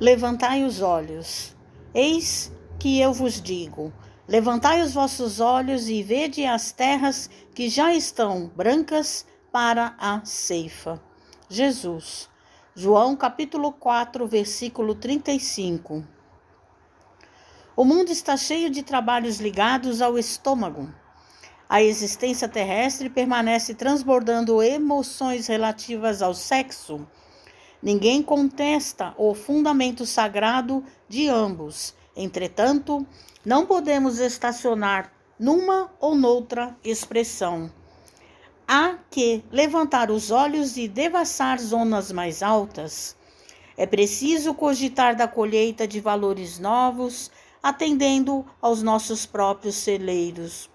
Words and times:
Levantai 0.00 0.64
os 0.64 0.80
olhos. 0.80 1.54
Eis 1.92 2.50
que 2.78 2.98
eu 2.98 3.12
vos 3.12 3.38
digo: 3.38 3.92
levantai 4.26 4.80
os 4.80 4.94
vossos 4.94 5.40
olhos 5.40 5.90
e 5.90 6.02
vede 6.02 6.42
as 6.46 6.72
terras 6.72 7.28
que 7.54 7.68
já 7.68 7.92
estão 7.92 8.50
brancas 8.56 9.26
para 9.52 9.94
a 9.98 10.24
ceifa. 10.24 10.98
Jesus. 11.50 12.30
João 12.74 13.14
capítulo 13.14 13.72
4, 13.72 14.26
versículo 14.26 14.94
35. 14.94 16.02
O 17.76 17.84
mundo 17.84 18.10
está 18.10 18.38
cheio 18.38 18.70
de 18.70 18.82
trabalhos 18.82 19.38
ligados 19.38 20.00
ao 20.00 20.18
estômago. 20.18 20.88
A 21.68 21.82
existência 21.82 22.48
terrestre 22.48 23.10
permanece 23.10 23.74
transbordando 23.74 24.62
emoções 24.62 25.46
relativas 25.46 26.22
ao 26.22 26.32
sexo 26.32 27.06
Ninguém 27.82 28.22
contesta 28.22 29.14
o 29.16 29.34
fundamento 29.34 30.04
sagrado 30.04 30.84
de 31.08 31.28
ambos. 31.28 31.94
Entretanto, 32.14 33.06
não 33.44 33.64
podemos 33.64 34.18
estacionar 34.18 35.10
numa 35.38 35.90
ou 35.98 36.14
noutra 36.14 36.76
expressão. 36.84 37.72
Há 38.68 38.98
que 39.10 39.42
levantar 39.50 40.10
os 40.10 40.30
olhos 40.30 40.76
e 40.76 40.86
devassar 40.86 41.58
zonas 41.58 42.12
mais 42.12 42.42
altas. 42.42 43.16
É 43.76 43.86
preciso 43.86 44.52
cogitar 44.52 45.16
da 45.16 45.26
colheita 45.26 45.88
de 45.88 46.00
valores 46.00 46.58
novos, 46.58 47.30
atendendo 47.62 48.44
aos 48.60 48.82
nossos 48.82 49.24
próprios 49.24 49.76
celeiros. 49.76 50.68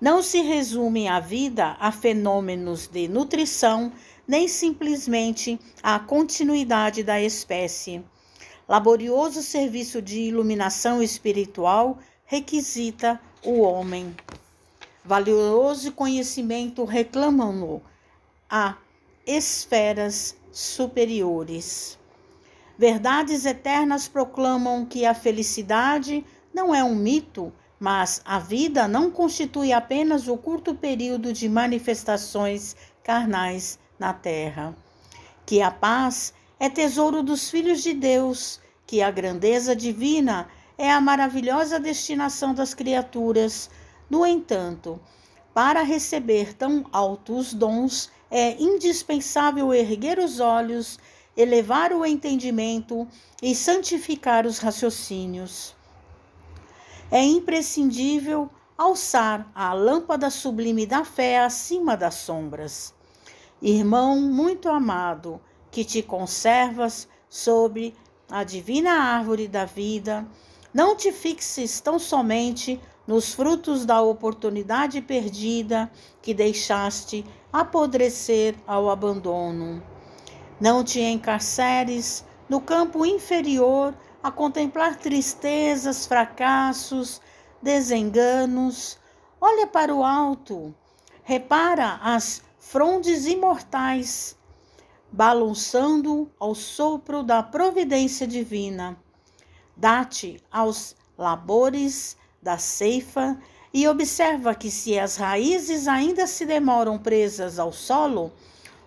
Não 0.00 0.22
se 0.22 0.42
resume 0.42 1.08
a 1.08 1.18
vida 1.18 1.76
a 1.80 1.90
fenômenos 1.90 2.86
de 2.86 3.08
nutrição 3.08 3.92
nem 4.28 4.46
simplesmente 4.46 5.58
a 5.82 5.98
continuidade 5.98 7.02
da 7.02 7.20
espécie. 7.20 8.04
Laborioso 8.68 9.42
serviço 9.42 10.00
de 10.00 10.20
iluminação 10.20 11.02
espiritual 11.02 11.98
requisita 12.24 13.20
o 13.42 13.60
homem. 13.60 14.14
Valioso 15.04 15.90
conhecimento 15.90 16.84
reclamam-no 16.84 17.82
a 18.48 18.76
esferas 19.26 20.36
superiores. 20.52 21.98
Verdades 22.78 23.44
eternas 23.44 24.06
proclamam 24.06 24.86
que 24.86 25.04
a 25.04 25.14
felicidade 25.14 26.24
não 26.54 26.72
é 26.72 26.84
um 26.84 26.94
mito, 26.94 27.52
mas 27.78 28.20
a 28.24 28.38
vida 28.38 28.88
não 28.88 29.10
constitui 29.10 29.72
apenas 29.72 30.26
o 30.26 30.36
curto 30.36 30.74
período 30.74 31.32
de 31.32 31.48
manifestações 31.48 32.74
carnais 33.02 33.78
na 33.98 34.12
terra. 34.12 34.76
Que 35.46 35.62
a 35.62 35.70
paz 35.70 36.34
é 36.58 36.68
tesouro 36.68 37.22
dos 37.22 37.50
filhos 37.50 37.82
de 37.82 37.94
Deus, 37.94 38.60
que 38.86 39.00
a 39.00 39.10
grandeza 39.10 39.76
divina 39.76 40.48
é 40.76 40.90
a 40.90 41.00
maravilhosa 41.00 41.78
destinação 41.78 42.52
das 42.52 42.74
criaturas. 42.74 43.70
No 44.10 44.26
entanto, 44.26 45.00
para 45.54 45.82
receber 45.82 46.54
tão 46.54 46.84
altos 46.92 47.54
dons, 47.54 48.10
é 48.30 48.60
indispensável 48.60 49.72
erguer 49.72 50.18
os 50.18 50.40
olhos, 50.40 50.98
elevar 51.36 51.92
o 51.92 52.04
entendimento 52.04 53.06
e 53.42 53.54
santificar 53.54 54.46
os 54.46 54.58
raciocínios. 54.58 55.77
É 57.10 57.22
imprescindível 57.22 58.50
alçar 58.76 59.50
a 59.54 59.72
lâmpada 59.72 60.28
sublime 60.28 60.84
da 60.84 61.04
fé 61.04 61.40
acima 61.40 61.96
das 61.96 62.16
sombras. 62.16 62.94
Irmão 63.62 64.20
muito 64.20 64.68
amado, 64.68 65.40
que 65.70 65.84
te 65.84 66.02
conservas 66.02 67.08
sobre 67.28 67.94
a 68.30 68.44
divina 68.44 68.92
árvore 68.92 69.48
da 69.48 69.64
vida, 69.64 70.26
não 70.72 70.94
te 70.94 71.10
fixes 71.10 71.80
tão 71.80 71.98
somente 71.98 72.78
nos 73.06 73.32
frutos 73.32 73.86
da 73.86 74.02
oportunidade 74.02 75.00
perdida 75.00 75.90
que 76.20 76.34
deixaste 76.34 77.24
apodrecer 77.50 78.54
ao 78.66 78.90
abandono. 78.90 79.82
Não 80.60 80.84
te 80.84 81.00
encarceres 81.00 82.22
no 82.50 82.60
campo 82.60 83.06
inferior 83.06 83.94
a 84.22 84.30
contemplar 84.30 84.96
tristezas, 84.96 86.06
fracassos, 86.06 87.20
desenganos. 87.62 88.98
Olha 89.40 89.66
para 89.66 89.94
o 89.94 90.02
alto, 90.04 90.74
repara 91.22 92.00
as 92.02 92.42
frondes 92.58 93.26
imortais, 93.26 94.36
balançando 95.10 96.30
ao 96.38 96.54
sopro 96.54 97.22
da 97.22 97.42
providência 97.42 98.26
divina. 98.26 98.96
Dá-te 99.76 100.42
aos 100.50 100.96
labores 101.16 102.16
da 102.42 102.58
ceifa 102.58 103.38
e 103.72 103.86
observa 103.86 104.54
que 104.54 104.70
se 104.70 104.98
as 104.98 105.16
raízes 105.16 105.86
ainda 105.86 106.26
se 106.26 106.44
demoram 106.44 106.98
presas 106.98 107.58
ao 107.58 107.72
solo, 107.72 108.32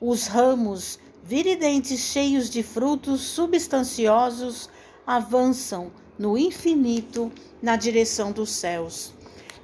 os 0.00 0.26
ramos 0.26 0.98
viridentes 1.24 2.00
cheios 2.00 2.48
de 2.48 2.62
frutos 2.62 3.22
substanciosos 3.22 4.70
avançam 5.06 5.92
no 6.18 6.36
infinito 6.36 7.30
na 7.62 7.76
direção 7.76 8.32
dos 8.32 8.50
céus. 8.50 9.14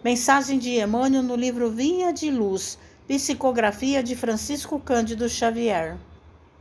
Mensagem 0.04 0.58
de 0.58 0.80
Emmanuel 0.80 1.22
no 1.22 1.34
livro 1.34 1.70
Vinha 1.70 2.12
de 2.12 2.30
Luz, 2.30 2.78
Psicografia 3.08 4.02
de 4.02 4.14
Francisco 4.14 4.78
Cândido 4.78 5.28
Xavier. 5.28 5.98